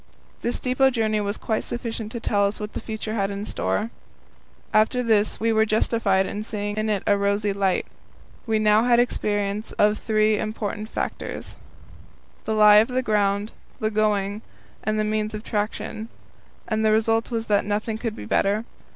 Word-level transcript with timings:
This 0.41 0.59
depot 0.59 0.89
journey 0.89 1.21
was 1.21 1.37
quite 1.37 1.63
sufficient 1.63 2.11
to 2.11 2.19
tell 2.19 2.47
us 2.47 2.59
what 2.59 2.73
the 2.73 2.79
future 2.81 3.13
had 3.13 3.29
in 3.29 3.45
store. 3.45 3.91
After 4.73 5.03
this 5.03 5.39
we 5.39 5.53
were 5.53 5.63
justified 5.63 6.25
in 6.25 6.41
seeing 6.41 6.75
it 6.75 6.79
in 6.89 7.03
a 7.05 7.15
rosy 7.15 7.53
light. 7.53 7.85
We 8.47 8.57
now 8.57 8.85
had 8.85 8.99
experience 8.99 9.73
of 9.73 9.93
the 9.93 10.01
three 10.01 10.39
important 10.39 10.89
factors 10.89 11.55
the 12.45 12.55
lie 12.55 12.77
of 12.77 12.87
the 12.87 13.03
ground, 13.03 13.51
the 13.79 13.91
going, 13.91 14.41
and 14.83 14.97
the 14.97 15.03
means 15.03 15.35
of 15.35 15.43
traction 15.43 16.09
and 16.67 16.83
the 16.83 16.91
result 16.91 17.29
was 17.29 17.45
that 17.45 17.63
nothing 17.63 17.99
could 17.99 18.15
be 18.15 18.25
better. 18.25 18.65